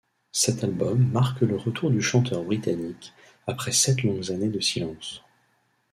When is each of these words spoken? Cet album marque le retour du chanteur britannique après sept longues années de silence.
Cet 0.31 0.63
album 0.63 1.11
marque 1.11 1.41
le 1.41 1.55
retour 1.57 1.91
du 1.91 2.01
chanteur 2.01 2.43
britannique 2.43 3.13
après 3.45 3.71
sept 3.71 4.01
longues 4.01 4.31
années 4.31 4.49
de 4.49 4.59
silence. 4.59 5.21